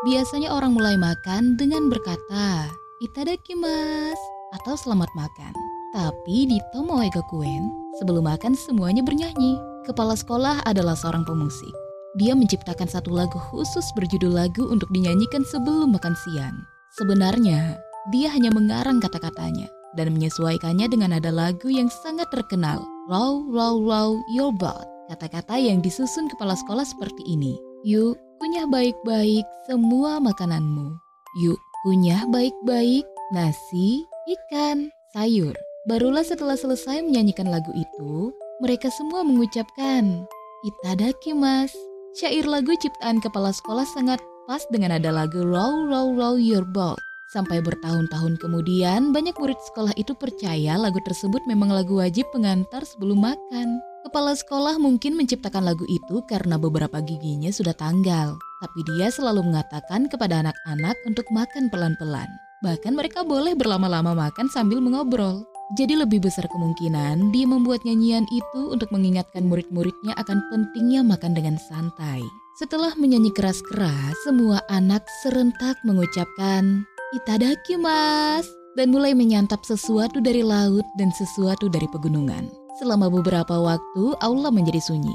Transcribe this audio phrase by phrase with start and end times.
[0.00, 2.72] Biasanya orang mulai makan dengan berkata,
[3.04, 4.16] Itadakimasu
[4.56, 5.52] atau selamat makan.
[5.92, 7.68] Tapi di Tomoe Gakuen,
[8.00, 9.60] sebelum makan semuanya bernyanyi.
[9.84, 11.72] Kepala sekolah adalah seorang pemusik.
[12.16, 16.56] Dia menciptakan satu lagu khusus berjudul lagu untuk dinyanyikan sebelum makan siang.
[16.96, 17.76] Sebenarnya,
[18.08, 19.68] dia hanya mengarang kata-katanya
[20.00, 22.80] dan menyesuaikannya dengan nada lagu yang sangat terkenal.
[23.12, 24.88] Row, row, row, your boat.
[25.12, 27.60] Kata-kata yang disusun kepala sekolah seperti ini.
[27.84, 28.16] Yuk,
[28.50, 30.98] kunyah baik-baik semua makananmu.
[31.38, 31.54] Yuk,
[31.86, 35.54] kunyah baik-baik nasi, ikan, sayur.
[35.86, 40.26] Barulah setelah selesai menyanyikan lagu itu, mereka semua mengucapkan,
[40.66, 41.78] Itadakimasu.
[42.18, 44.18] Syair lagu ciptaan kepala sekolah sangat
[44.50, 46.98] pas dengan ada lagu Row Row Row Your Boat.
[47.30, 53.22] Sampai bertahun-tahun kemudian, banyak murid sekolah itu percaya lagu tersebut memang lagu wajib pengantar sebelum
[53.30, 53.78] makan.
[54.00, 58.32] Kepala sekolah mungkin menciptakan lagu itu karena beberapa giginya sudah tanggal,
[58.64, 62.28] tapi dia selalu mengatakan kepada anak-anak untuk makan pelan-pelan.
[62.64, 65.44] Bahkan mereka boleh berlama-lama makan sambil mengobrol.
[65.76, 71.56] Jadi lebih besar kemungkinan dia membuat nyanyian itu untuk mengingatkan murid-muridnya akan pentingnya makan dengan
[71.70, 72.20] santai.
[72.58, 76.84] Setelah menyanyi keras-keras, semua anak serentak mengucapkan
[77.16, 82.59] Itadakimasu dan mulai menyantap sesuatu dari laut dan sesuatu dari pegunungan.
[82.80, 85.12] Selama beberapa waktu, aula menjadi sunyi.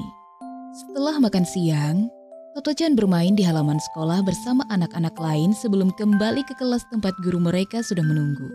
[0.70, 2.06] Setelah makan siang,
[2.54, 7.84] Toto-chan bermain di halaman sekolah bersama anak-anak lain sebelum kembali ke kelas tempat guru mereka
[7.84, 8.48] sudah menunggu.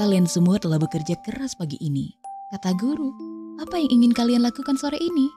[0.00, 2.08] Kalian semua telah bekerja keras pagi ini,
[2.56, 3.12] kata guru.
[3.60, 5.28] Apa yang ingin kalian lakukan sore ini?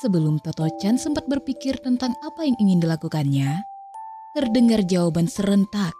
[0.00, 3.60] Sebelum Toto-chan sempat berpikir tentang apa yang ingin dilakukannya,
[4.32, 5.92] terdengar jawaban serentak.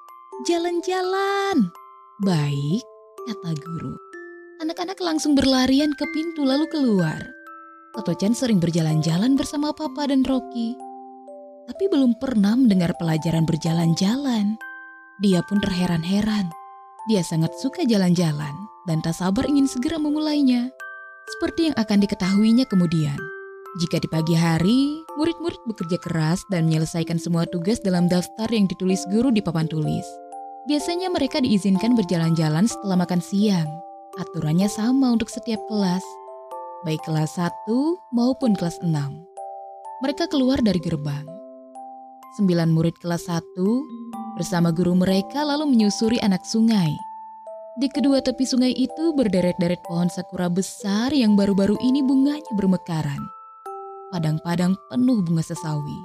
[0.48, 1.68] Jalan-jalan.
[2.24, 2.82] Baik,
[3.28, 4.01] kata guru.
[4.62, 7.18] Anak-anak langsung berlarian ke pintu lalu keluar.
[7.98, 10.78] Toto-chan sering berjalan-jalan bersama Papa dan Rocky.
[11.66, 14.54] Tapi belum pernah mendengar pelajaran berjalan-jalan.
[15.18, 16.46] Dia pun terheran-heran.
[17.10, 18.54] Dia sangat suka jalan-jalan
[18.86, 20.70] dan tak sabar ingin segera memulainya.
[21.26, 23.18] Seperti yang akan diketahuinya kemudian.
[23.82, 29.02] Jika di pagi hari, murid-murid bekerja keras dan menyelesaikan semua tugas dalam daftar yang ditulis
[29.10, 30.06] guru di papan tulis.
[30.70, 33.66] Biasanya mereka diizinkan berjalan-jalan setelah makan siang.
[34.12, 36.04] Aturannya sama untuk setiap kelas,
[36.84, 37.48] baik kelas 1
[38.12, 38.92] maupun kelas 6.
[40.04, 41.24] Mereka keluar dari gerbang.
[42.36, 43.40] Sembilan murid kelas 1
[44.36, 46.92] bersama guru mereka lalu menyusuri anak sungai.
[47.80, 53.20] Di kedua tepi sungai itu berderet-deret pohon sakura besar yang baru-baru ini bunganya bermekaran.
[54.12, 55.98] Padang-padang penuh bunga sesawi.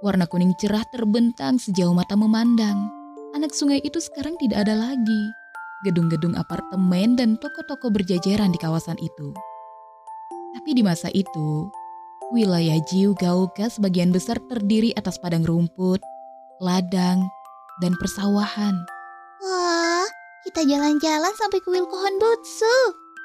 [0.00, 2.88] Warna kuning cerah terbentang sejauh mata memandang
[3.36, 5.43] anak sungai itu sekarang tidak ada lagi.
[5.84, 9.36] Gedung-gedung apartemen dan toko-toko berjajaran di kawasan itu.
[10.56, 11.68] Tapi di masa itu,
[12.32, 16.00] wilayah Jiu Gauka sebagian besar terdiri atas padang rumput,
[16.64, 17.28] ladang,
[17.84, 18.72] dan persawahan.
[19.44, 20.08] Wah,
[20.48, 22.76] kita jalan-jalan sampai ke Wilkohon Butsu.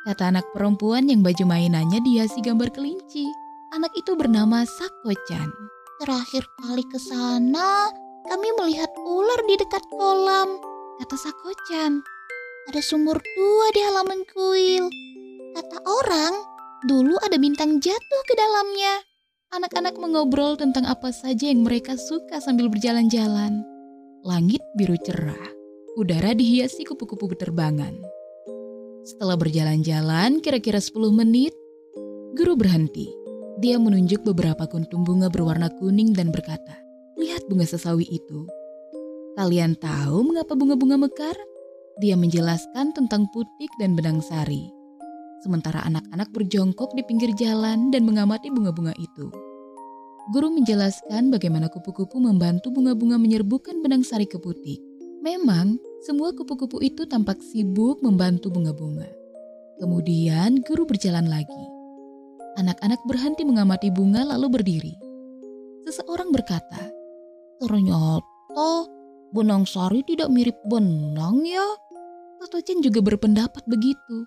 [0.03, 3.29] Kata anak perempuan yang baju mainannya dihiasi gambar kelinci.
[3.71, 5.47] Anak itu bernama Sako-chan.
[6.03, 7.87] Terakhir kali ke sana,
[8.27, 10.59] kami melihat ular di dekat kolam,
[10.99, 12.03] kata Sako-chan.
[12.67, 14.91] Ada sumur tua di halaman kuil.
[15.55, 16.35] Kata orang,
[16.83, 18.99] dulu ada bintang jatuh ke dalamnya.
[19.55, 23.63] Anak-anak mengobrol tentang apa saja yang mereka suka sambil berjalan-jalan.
[24.27, 25.47] Langit biru cerah,
[25.95, 27.95] udara dihiasi kupu-kupu berterbangan.
[29.07, 31.55] Setelah berjalan-jalan kira-kira 10 menit,
[32.35, 33.07] guru berhenti.
[33.63, 36.75] Dia menunjuk beberapa kuntum bunga berwarna kuning dan berkata,
[37.15, 38.47] Lihat bunga sesawi itu.
[39.35, 41.35] Kalian tahu mengapa bunga-bunga mekar?
[41.99, 44.71] Dia menjelaskan tentang putik dan benang sari.
[45.43, 49.27] Sementara anak-anak berjongkok di pinggir jalan dan mengamati bunga-bunga itu.
[50.31, 54.79] Guru menjelaskan bagaimana kupu-kupu membantu bunga-bunga menyerbukan benang sari ke putik.
[55.19, 59.07] Memang, semua kupu-kupu itu tampak sibuk membantu bunga-bunga.
[59.83, 61.65] Kemudian guru berjalan lagi.
[62.59, 64.95] Anak-anak berhenti mengamati bunga lalu berdiri.
[65.83, 66.91] Seseorang berkata,
[67.59, 68.87] Ternyata
[69.35, 71.88] benang sari tidak mirip benang ya.
[72.39, 74.23] Tato Chen juga berpendapat begitu.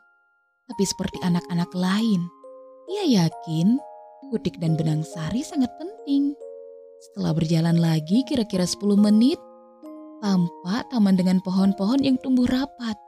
[0.69, 2.21] Tapi seperti anak-anak lain,
[2.93, 3.81] ia yakin
[4.29, 6.37] kutik dan benang sari sangat penting.
[7.09, 9.41] Setelah berjalan lagi kira-kira 10 menit,
[10.21, 13.01] tampak taman dengan pohon-pohon yang tumbuh rapat.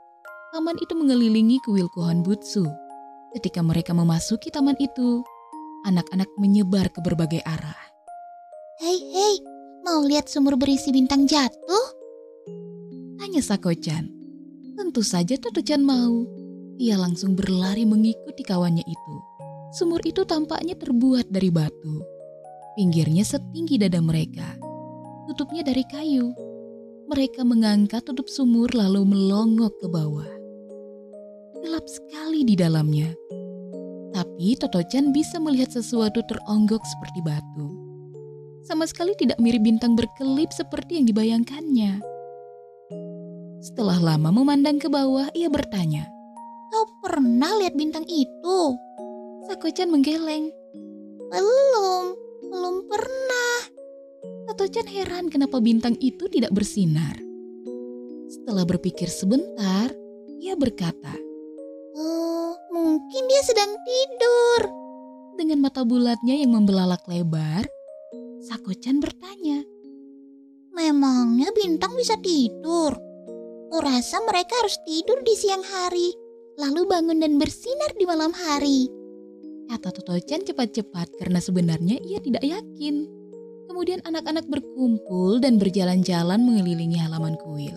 [0.57, 2.65] Taman itu mengelilingi kuil Kuhan Butsu.
[3.37, 5.21] Ketika mereka memasuki taman itu,
[5.85, 7.81] anak-anak menyebar ke berbagai arah.
[8.81, 9.35] Hei, hei,
[9.85, 11.85] mau lihat sumur berisi bintang jatuh?
[13.21, 14.14] Tanya Sako-chan.
[14.75, 16.27] Tentu saja Toto-chan mau.
[16.75, 19.15] Ia langsung berlari mengikuti kawannya itu.
[19.71, 22.03] Sumur itu tampaknya terbuat dari batu.
[22.75, 24.59] Pinggirnya setinggi dada mereka.
[25.31, 26.35] Tutupnya dari kayu.
[27.07, 30.31] Mereka mengangkat tutup sumur lalu melongok ke bawah.
[31.63, 33.15] Gelap sekali di dalamnya.
[34.11, 37.67] Tapi Toto-chan bisa melihat sesuatu teronggok seperti batu.
[38.67, 42.14] Sama sekali tidak mirip bintang berkelip seperti yang dibayangkannya.
[43.63, 46.07] Setelah lama memandang ke bawah, ia bertanya,
[46.73, 48.59] Kau pernah lihat bintang itu?
[49.47, 50.51] Sako-chan menggeleng.
[51.31, 52.05] Belum,
[52.51, 53.55] belum pernah.
[54.49, 57.15] Sako-chan heran kenapa bintang itu tidak bersinar.
[58.27, 59.93] Setelah berpikir sebentar,
[60.41, 61.15] ia berkata,
[61.95, 64.61] Oh, mungkin dia sedang tidur.
[65.39, 67.63] Dengan mata bulatnya yang membelalak lebar,
[68.45, 69.63] Sako-chan bertanya,
[70.75, 73.04] Memangnya bintang bisa tidur?
[73.75, 76.15] Kurasa mereka harus tidur di siang hari,
[76.55, 78.87] lalu bangun dan bersinar di malam hari.
[79.67, 83.03] Kata Toto-chan cepat-cepat karena sebenarnya ia tidak yakin.
[83.67, 87.75] Kemudian anak-anak berkumpul dan berjalan-jalan mengelilingi halaman kuil.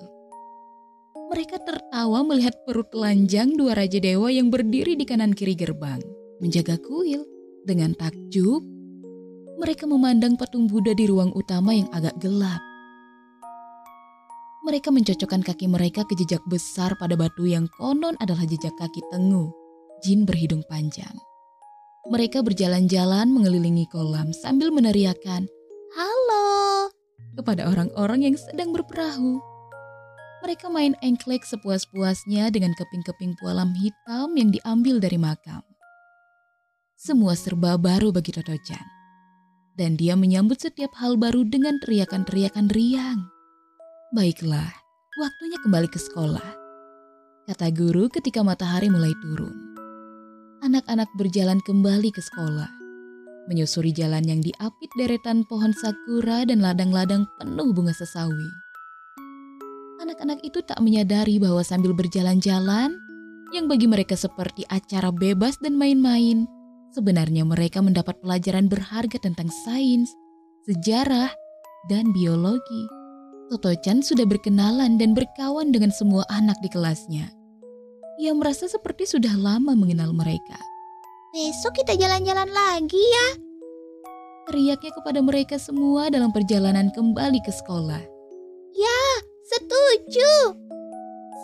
[1.35, 5.99] Mereka tertawa melihat perut telanjang dua Raja Dewa yang berdiri di kanan kiri gerbang,
[6.39, 7.27] menjaga kuil.
[7.67, 8.63] Dengan takjub,
[9.59, 12.68] mereka memandang patung Buddha di ruang utama yang agak gelap.
[14.69, 19.49] Mereka mencocokkan kaki mereka ke jejak besar pada batu yang konon adalah jejak kaki Tengu,
[20.05, 21.17] jin berhidung panjang.
[22.13, 25.49] Mereka berjalan-jalan mengelilingi kolam sambil meneriakan
[25.97, 26.93] "Halo"
[27.41, 29.41] kepada orang-orang yang sedang berperahu.
[30.45, 35.65] Mereka main engklek sepuas-puasnya dengan keping-keping pualam hitam yang diambil dari makam.
[37.01, 38.85] Semua serba baru bagi Toto-chan.
[39.81, 43.38] Dan dia menyambut setiap hal baru dengan teriakan-teriakan riang.
[44.09, 44.73] Baiklah,
[45.21, 46.49] waktunya kembali ke sekolah.
[47.45, 49.53] Kata guru ketika matahari mulai turun.
[50.65, 52.73] Anak-anak berjalan kembali ke sekolah.
[53.53, 58.49] Menyusuri jalan yang diapit deretan pohon sakura dan ladang-ladang penuh bunga sesawi.
[60.01, 62.97] Anak-anak itu tak menyadari bahwa sambil berjalan-jalan,
[63.53, 66.49] yang bagi mereka seperti acara bebas dan main-main,
[66.97, 70.09] sebenarnya mereka mendapat pelajaran berharga tentang sains,
[70.65, 71.29] sejarah,
[71.93, 72.98] dan biologi.
[73.49, 77.33] Toto-chan sudah berkenalan dan berkawan dengan semua anak di kelasnya.
[78.21, 80.61] Ia merasa seperti sudah lama mengenal mereka.
[81.33, 83.29] Besok kita jalan-jalan lagi ya.
[84.49, 88.01] Teriaknya kepada mereka semua dalam perjalanan kembali ke sekolah.
[88.77, 89.01] Ya,
[89.49, 90.57] setuju.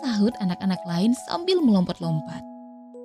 [0.01, 2.41] Sahut anak-anak lain sambil melompat-lompat.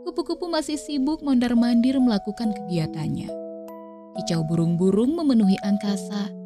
[0.09, 3.29] Kupu-kupu masih sibuk mondar-mandir melakukan kegiatannya.
[4.19, 6.40] Kicau burung-burung memenuhi angkasa.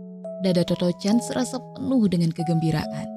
[0.44, 3.13] Dada Toto-chan serasa penuh dengan kegembiraan.